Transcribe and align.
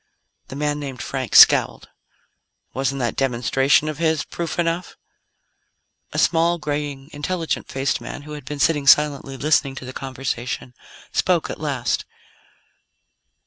The 0.47 0.55
man 0.55 0.79
named 0.79 0.99
Frank 1.03 1.35
scowled. 1.35 1.89
"Wasn't 2.73 2.97
that 2.97 3.15
demonstration 3.15 3.87
of 3.87 3.99
his 3.99 4.23
proof 4.23 4.57
enough?" 4.57 4.95
A 6.11 6.17
small, 6.17 6.57
graying, 6.57 7.11
intelligent 7.13 7.67
faced 7.67 8.01
man 8.01 8.23
who 8.23 8.31
had 8.31 8.45
been 8.45 8.57
sitting 8.57 8.87
silently, 8.87 9.37
listening 9.37 9.75
to 9.75 9.85
the 9.85 9.93
conversation, 9.93 10.73
spoke 11.13 11.51
at 11.51 11.59
last. 11.61 12.05